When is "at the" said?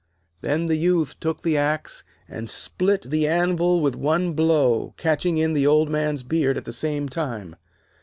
6.57-6.73